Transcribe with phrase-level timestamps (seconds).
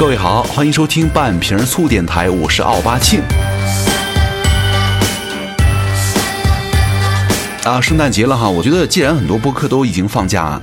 [0.00, 3.20] 各位好，欢迎收听半瓶醋电台，我是奥巴庆。
[7.64, 10.58] 啊，圣诞节了哈，我觉得既然很多播客都已经放假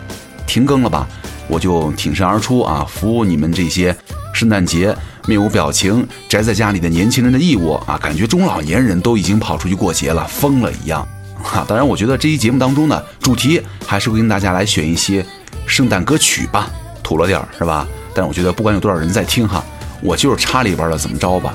[0.47, 1.07] 停更了吧，
[1.47, 3.95] 我就挺身而出啊，服务你们这些
[4.33, 4.97] 圣诞节
[5.27, 11.07] 面无表情宅在家里的年轻人的义务啊，感觉中老年人都已经跑出去过节了，疯了一样。
[11.43, 15.23] 哈，当然，我觉得这期节目当中呢，主题还是会跟大家来选一些
[15.67, 16.67] 圣诞歌曲吧，
[17.03, 17.85] 土了点儿是吧？
[18.17, 19.63] 但我觉得不管有多少人在听哈，
[20.01, 21.53] 我就是插里边了，怎么着吧？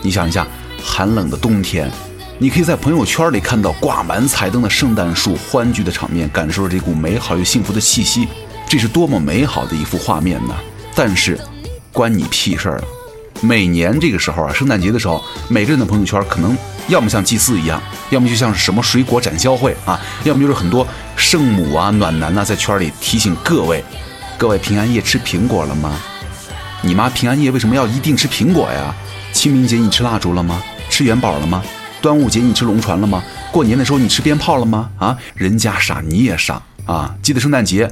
[0.00, 0.46] 你想一下，
[0.82, 1.90] 寒冷的冬天，
[2.38, 8.26] 你可以在朋友圈里看到挂满彩灯的圣诞树，欢聚的场面，感受着这股美好又幸福的气息，
[8.66, 10.54] 这是多么美好的一幅画面呢？
[10.94, 11.38] 但是，
[11.92, 12.82] 关你屁事儿！
[13.42, 16.56] 每年这个时候啊，圣诞节的时候，每个人的朋友圈可能
[16.88, 17.78] 要么像祭祀一样，
[18.08, 23.84] 要么就像是什么水果展销会啊，要么就是很多圣母啊、暖男呐在圈里提醒各位。
[24.40, 26.00] 各位平安夜吃苹果了吗？
[26.80, 28.94] 你妈平安夜为什么要一定吃苹果呀？
[29.34, 30.62] 清明节你吃蜡烛了吗？
[30.88, 31.62] 吃元宝了吗？
[32.00, 33.22] 端午节你吃龙船了吗？
[33.52, 34.88] 过年的时候你吃鞭炮了吗？
[34.98, 37.14] 啊，人家傻你也傻啊！
[37.22, 37.86] 记得圣诞节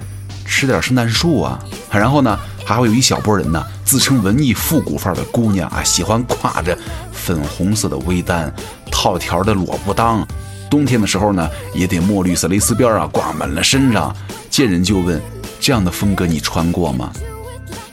[0.47, 1.59] 吃点圣诞树啊！
[1.91, 6.75] 然后呢，还会有一小波人呢，自称文艺复古范儿的姑娘啊，喜欢挎着
[7.13, 8.51] 粉红色的微单，
[8.91, 10.25] 套条的萝卜裆，
[10.71, 14.17] 冬天的时候呢，也得墨绿色蕾丝边啊挂满了身上，
[14.49, 15.21] 见人就问。
[15.69, 17.13] 这样的风格你穿过吗？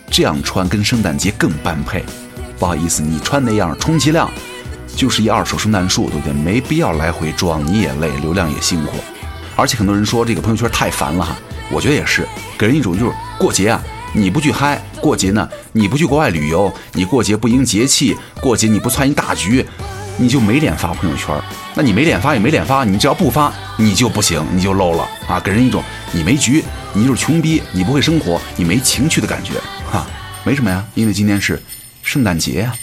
[0.09, 2.05] 这样穿跟圣诞节更般配。
[2.57, 4.31] 不好意思，你穿那样充其量
[4.95, 6.31] 就是一二手圣诞树，对不对？
[6.31, 8.93] 没必要来回装，你也累，流量也辛苦。
[9.57, 11.35] 而且很多人说这个朋友圈太烦了哈，
[11.69, 12.25] 我觉得也是，
[12.57, 19.65] 给人一种就是过节啊，你不去嗨，过节呢你不去国外旅游，你过节不迎节气，过节你不参一大局。
[20.17, 21.35] 你就没脸发朋友圈，
[21.75, 25.39] 那你没脸发也没脸发，你只要不发，你就不行，你就 low 了啊！
[25.41, 26.63] 给人一种你没局，
[26.93, 29.53] 你就是穷逼，你不会生活，你没情趣的感觉，
[29.91, 30.07] 哈，
[30.45, 31.61] 没什么呀，因为今天是
[32.01, 32.73] 圣诞节呀。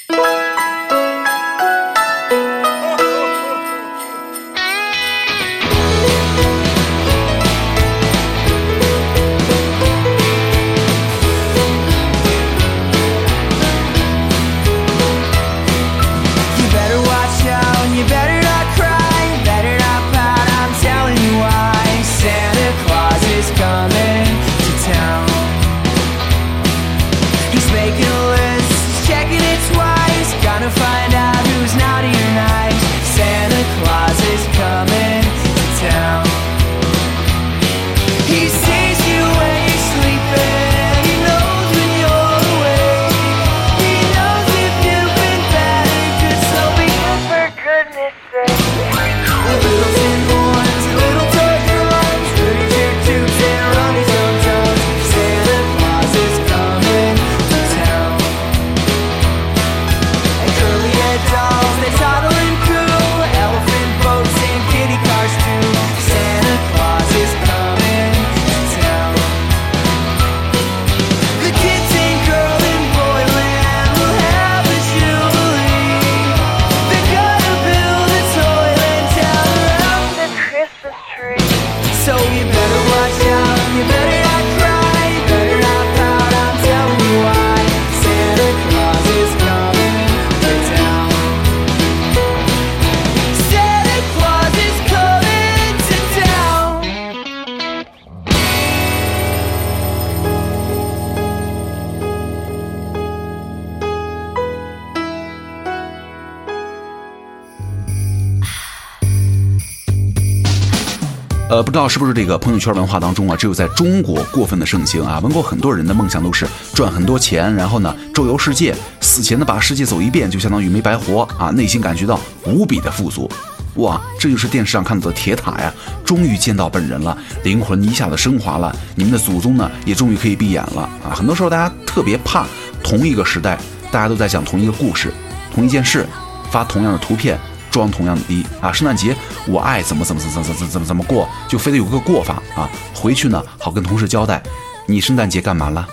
[111.52, 115.20] 呃，不知道是不是这个朋友圈文化当中啊，只有在中国过分的盛行啊。
[115.22, 121.50] 问过很多人的梦想都是赚很多钱，然后呢周游世界，死前呢把世界走一遍，就相当于没白活啊。
[121.50, 123.30] 内心感觉到无比的富足，
[123.74, 125.70] 哇，这就是电视上看到的铁塔呀，
[126.06, 127.14] 终于见到本人了，
[127.44, 131.12] 灵魂一下子升华了，你们的祖宗呢也终于可以闭眼了啊。
[131.14, 132.46] 很多时候大家特别怕
[132.82, 133.58] 同一个时代，
[133.90, 135.12] 大家都在讲同一个故事，
[135.54, 136.06] 同一件事，
[136.50, 137.38] 发同样的图片。
[137.72, 138.70] 装同样的逼啊！
[138.70, 139.16] 圣诞节
[139.48, 142.70] 我爱怎么怎么怎么怎么怎么怎么怎么过，就非得有个过法啊！
[142.94, 144.40] 回去呢好跟同事交代，
[144.86, 145.84] 你圣诞节干嘛了？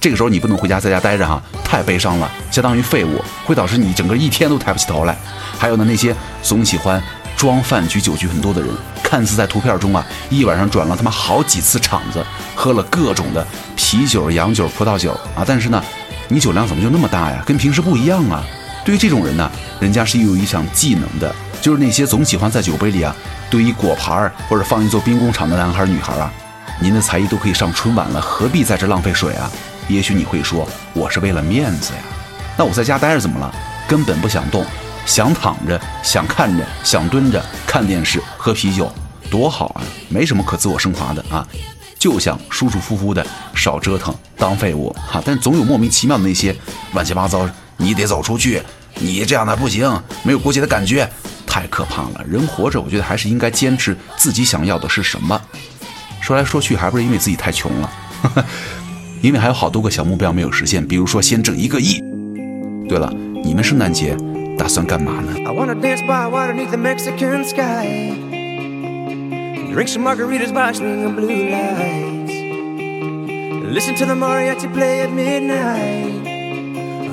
[0.00, 5.16] 这个时候你不能回家在家待着哈，太悲伤了，相当于废物，会导致你整个一天都抬不起头来。
[5.58, 7.02] 还有呢，那些总喜欢
[7.36, 8.70] 装饭局酒局很多的人，
[9.02, 12.24] 看似在图片中啊一晚上转了他妈好几次场子，
[12.54, 15.82] 喝了各种的啤酒、洋酒、葡萄酒啊，但是呢，
[16.28, 17.42] 你酒量怎么就那么大呀？
[17.44, 18.44] 跟平时不一样啊！
[18.84, 23.14] 对于这种人呢，人家是有一项技能的，就是那些总喜欢在酒杯里啊
[23.50, 26.32] 堆一果盘儿或者放一座兵工厂的男孩女孩啊，
[26.80, 29.50] 您的才艺都可以上春晚了，何必在这浪费水啊？
[29.88, 32.00] 也许你会说我是为了面子呀。
[32.56, 33.54] 那我在家待着怎么了？
[33.88, 34.64] 根本不想动，
[35.06, 38.92] 想躺着，想看着，想蹲着看电视喝啤酒，
[39.30, 39.82] 多好啊！
[40.08, 41.46] 没什么可自我升华的啊，
[41.98, 45.22] 就想舒舒服服的少折腾，当废物哈。
[45.24, 46.54] 但总有莫名其妙的那些
[46.92, 47.48] 乱七八糟，
[47.78, 48.60] 你得走出去
[48.98, 49.90] 你这样的不行
[50.22, 51.08] 没有国籍的感觉
[51.46, 55.40] 太可怕了人活着我觉得还是应该坚持自己想要的是什么。
[56.20, 57.90] 说来说去还不是因为自己太穷了？
[59.22, 62.02] 因为还有好多个小目标没有实现比如说先挣一个亿。
[62.88, 63.10] 对了
[63.42, 64.16] 你们圣诞节
[64.58, 68.12] 打算干嘛呢？I wanna dance by waterneath the mexican sky.
[69.72, 72.32] Drink some margaritas by swinging blue lights.
[73.72, 76.27] Listen to the mariachi play at midnight.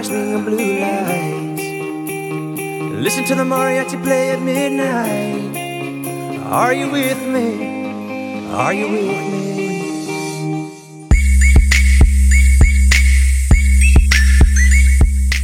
[0.00, 1.62] Margaritas by the blue lights.
[3.02, 5.56] Listen to the mariachi play at midnight.
[6.50, 8.48] Are you with me?
[8.52, 9.50] Are you with me?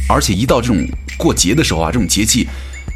[0.09, 0.87] 而且一到这种
[1.17, 2.47] 过节的时候啊，这种节气，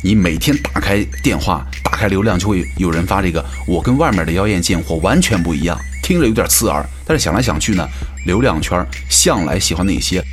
[0.02, 6.86] 你每天打开电话、打开流量，就会有人发这个“我跟外面的妖艳贱货完全不一样”，听着有点刺耳。
[7.06, 7.88] 但是想来想去呢，
[8.26, 10.24] 流量圈向来喜欢那些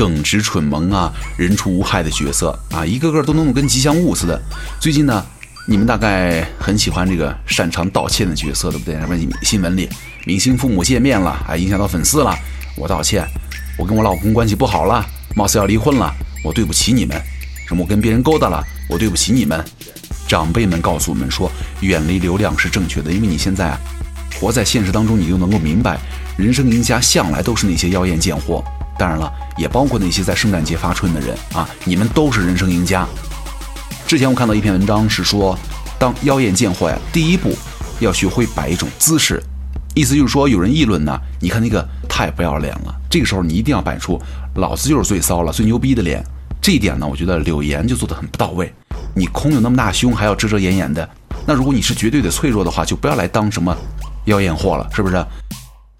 [0.00, 4.40] 耿直蠢萌啊、人畜无害的角色啊，一个个都弄得跟吉祥物似的。
[4.80, 5.22] 最近呢，
[5.66, 8.98] 你们大概很喜欢这个擅长道歉的角色，对不对？
[8.98, 9.86] 什么新闻里
[10.24, 12.34] 明星父母见面了，还影响到粉丝了，
[12.78, 13.26] 我道歉，
[13.76, 15.04] 我跟我老公关系不好了。
[15.36, 16.10] 貌似要离婚了，
[16.42, 17.14] 我对不起你们。
[17.68, 19.62] 什么我跟别人勾搭了，我对不起你们。
[20.26, 21.52] 长辈们告诉我们说，
[21.82, 23.78] 远离流量是正确的，因为你现在啊，
[24.40, 25.98] 活在现实当中，你就能够明白，
[26.38, 28.64] 人生赢家向来都是那些妖艳贱货。
[29.00, 33.06] 当然了，也包括那些在圣诞节发春的人啊，你们都是人生赢家。
[34.06, 35.58] 之前我看到一篇文章是说，
[35.98, 37.56] 当妖艳贱货呀，第一步
[37.98, 39.42] 要学会摆一种姿势。
[39.94, 42.94] 意思就是说，有人议论呢，你看那个太不要脸了。
[43.08, 44.20] 这个时候你一定要摆出
[44.56, 46.22] 老子就是最骚了、最牛逼的脸。
[46.60, 48.70] 这一点呢，我觉得柳岩就做得很不到位。
[49.14, 51.08] 你空有那么大胸，还要遮遮掩掩的。
[51.46, 53.74] 那如果你是绝对的脆弱的话，就不要来当什么
[54.26, 55.24] 妖艳货了，是不是？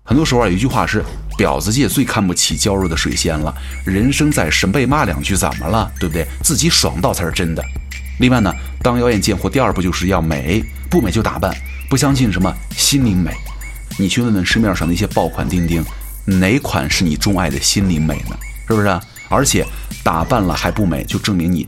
[0.04, 1.02] 很多时候啊，有一句话是
[1.40, 3.54] 婊子界最看不起娇弱的水仙了。
[3.86, 5.90] 人生在世，被骂两句怎么了？
[5.98, 6.26] 对不对？
[6.42, 7.64] 自己爽到才是真的。
[8.18, 11.56] 另外呢，当妖艳贱货，第二步就是要美，不美就打扮，
[11.88, 13.32] 不相信什么心灵美。
[13.96, 15.82] 你去问问市面上那些爆款钉钉，
[16.26, 18.36] 哪款是你钟爱的心灵美呢？
[18.68, 19.00] 是不是？
[19.30, 19.64] 而且
[20.04, 21.66] 打扮了还不美，就证明你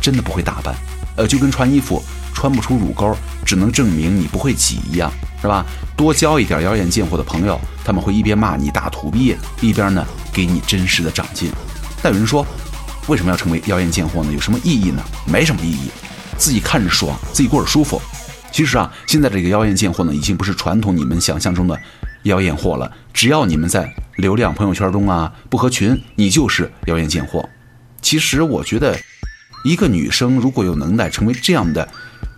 [0.00, 0.74] 真的不会打扮。
[1.14, 2.02] 呃，就跟穿衣服
[2.34, 5.64] 穿不出乳沟，只能证明你不会挤一样，是吧？
[5.96, 11.50] 多交一点妖艳贱货的朋友，他们会一边骂你大土鳖，一边呢给你真实的长进。
[12.02, 12.46] 但有人说，
[13.06, 14.32] 为什么要成为妖艳贱货呢？
[14.32, 15.02] 有什么意义呢？
[15.26, 15.90] 没什么意义，
[16.36, 18.00] 自己看着爽，自己过着舒服。
[18.50, 21.78] 其实啊，现在这个妖艳贱货呢，已经不是传统你们想象中的
[22.24, 22.90] 妖艳货了。
[23.12, 27.48] 只要你们在流量朋友圈中啊不合群，你就是妖艳贱货。
[28.00, 28.98] 其实我觉得，
[29.64, 31.88] 一个女生如果有能耐成为这样的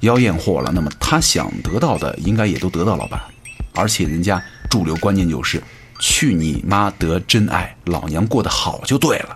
[0.05, 3.29] 妖艳货了，那么他想得到的应该也都得到了吧。
[3.75, 5.61] 而且人家主流观念就是
[5.99, 9.35] 去你妈得真爱，老娘过得好就对了。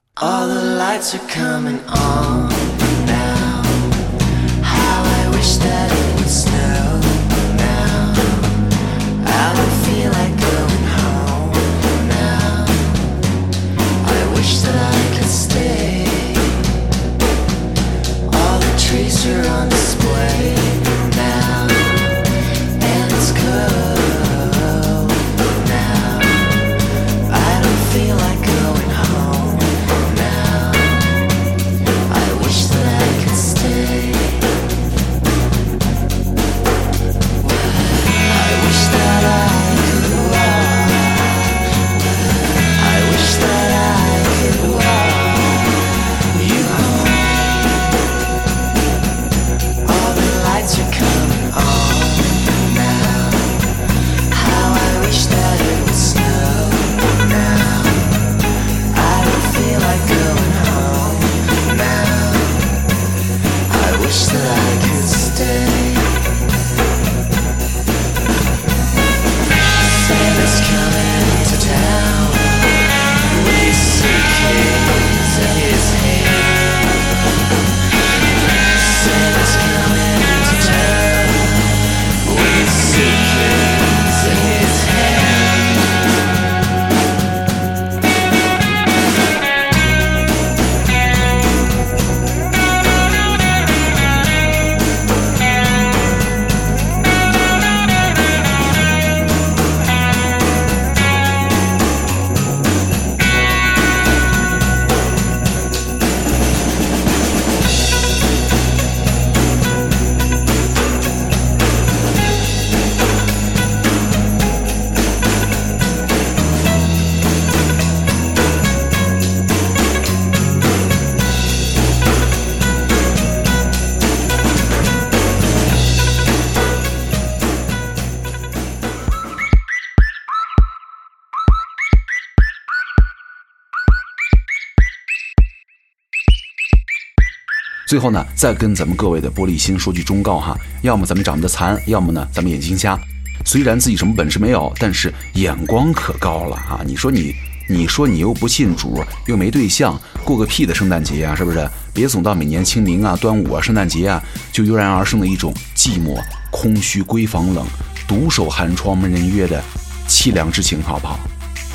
[137.89, 143.01] 最后呢，再跟咱们各位的玻璃心说句忠告哈，要么咱们长得残，要么呢咱们眼睛瞎。
[143.47, 146.83] 虽然自己什么本事没有，但是眼光可高了啊！
[146.85, 147.35] 你说你，
[147.67, 151.67] 你说你又不信主，又没对象，过个屁的圣诞节啊，是不是？
[151.95, 157.67] 别总到每年清明啊、端午啊、圣诞节啊，就油然而生的一种寂寞、空虚、闺房冷、
[158.07, 159.65] 独守寒窗没人约的
[160.07, 161.19] 凄凉之情，好不好？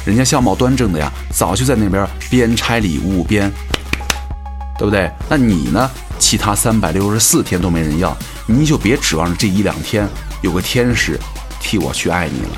[0.06, 3.52] 人家相貌端正的呀，早就在那边边拆礼物边
[4.78, 5.12] 对不对？
[5.30, 5.90] 那你呢？
[6.20, 8.16] 其他三百六十四天都没人要，
[8.48, 10.08] 你就别指望着这一两天
[10.42, 11.20] 有个天使
[11.60, 12.58] 替我去爱你了。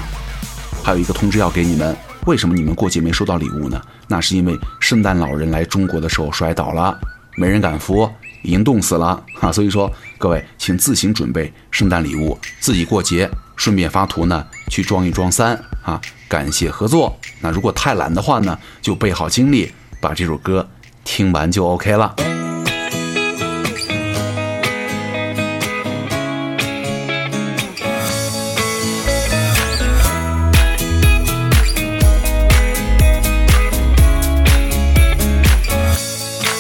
[0.84, 1.95] 还有一个通知要给你们，
[2.27, 3.81] 为什么你们过节没收到礼物呢？
[4.07, 6.95] 那是因为圣诞老人来中国的时候摔倒了，
[7.38, 8.07] 没人敢扶，
[8.43, 9.51] 已经冻死了啊！
[9.51, 16.00] 所以说，各位请自行准备圣诞礼物，自己过节顺便发图呢，去装一装三啊！
[16.27, 17.17] 感谢合作。
[17.39, 20.67] 那如果太懒的话呢，就备好精力，把这首歌
[21.05, 22.14] 听完就 OK 了。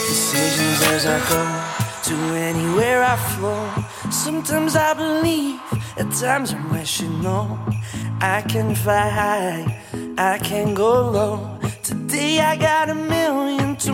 [0.08, 1.42] decisions as I go
[2.08, 3.64] to anywhere I flow.
[4.10, 5.60] Sometimes I believe,
[5.96, 7.58] at times I'm rational.
[8.20, 9.80] I can fly high,
[10.18, 11.58] I can go low.
[11.82, 13.93] Today I got a million, tomorrow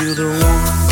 [0.00, 0.89] you the one.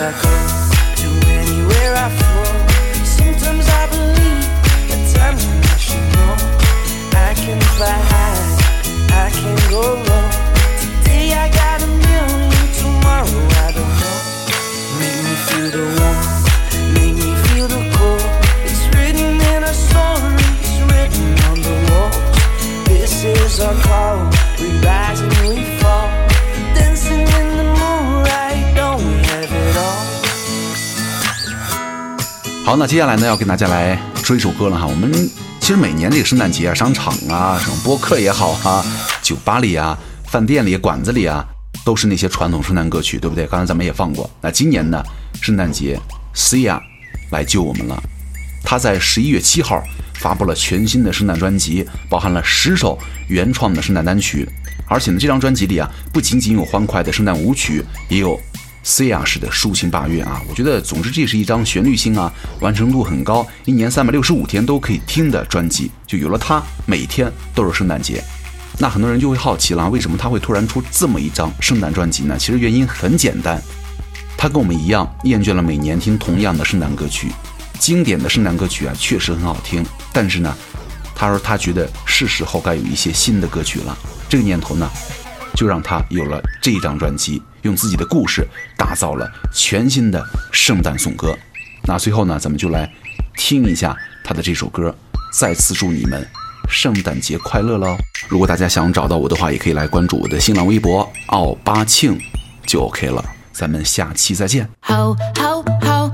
[0.00, 0.30] I go
[0.94, 2.46] to anywhere I fall.
[3.04, 4.46] Sometimes I believe
[4.86, 6.26] that time when I should go.
[7.18, 8.46] I can fly high,
[9.10, 10.28] I can go low.
[11.02, 12.46] Today I got a million,
[12.78, 14.18] tomorrow I don't know.
[15.02, 16.46] Make me feel the warmth,
[16.94, 18.22] make me feel the cold.
[18.70, 22.10] It's written in our story, it's written on the wall.
[22.86, 24.27] This is our call.
[32.68, 34.86] 好，那接下来呢，要跟大家来说一首歌了哈。
[34.86, 35.10] 我们
[35.58, 38.84] 其实每年这个圣诞节啊，商场啊，什么播客也好啊，
[39.22, 41.42] 酒吧里啊，饭店里、馆子里啊，
[41.82, 43.46] 都是那些传统圣诞歌曲，对不对？
[43.46, 44.28] 刚才咱们也放过。
[44.42, 45.02] 那今年呢，
[45.40, 45.98] 圣诞节
[46.34, 46.78] ，CIA
[47.30, 47.98] 来救我们了。
[48.62, 49.82] 他在十一月七号
[50.16, 52.98] 发布了全新的圣诞专辑，包含了十首
[53.28, 54.46] 原创的圣诞单曲。
[54.86, 58.38] 而且呢，这张专辑里啊，不仅仅有欢快的圣诞舞曲，也有
[58.88, 60.40] Sia 式的抒情八乐啊。
[60.48, 65.90] 我觉得，总之这是一张旋律性啊、完成度很高、一年三百六十五天都可以听的专辑。
[66.06, 68.24] 就有了它，每天都是圣诞节。
[68.78, 72.36] 那很多人就会好奇了，为什么他会突然出这么一张圣诞专辑呢？
[72.38, 73.60] 其实原因很简单，
[74.38, 77.28] 他跟我们一样，厌倦了每年听同样的圣诞歌曲。
[77.78, 80.56] 经典的圣诞歌曲啊，确实很好听，但是呢，
[81.14, 83.96] 他说他觉得是时候该有一些新的歌曲了。
[84.28, 84.88] 这个念头呢，
[85.54, 88.44] 就让他有了这一张专辑，用自己的故事
[88.76, 90.20] 打造了全新的
[90.50, 91.36] 圣诞颂歌。
[91.84, 92.90] 那最后呢，咱们就来
[93.36, 94.94] 听一下他的这首歌，
[95.32, 96.26] 再次祝你们
[96.68, 97.96] 圣诞节快乐喽！
[98.28, 102.18] 如果大家想找到我的话，也可以来关注我的新浪微博奥巴庆，
[102.66, 103.22] 就 OK 了。
[103.52, 104.68] 咱们下期再见。
[104.80, 106.10] 好好好